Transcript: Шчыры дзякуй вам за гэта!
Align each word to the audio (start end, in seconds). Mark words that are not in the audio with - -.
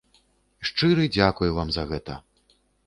Шчыры 0.69 1.05
дзякуй 1.19 1.49
вам 1.59 1.69
за 1.79 1.83
гэта! 1.95 2.21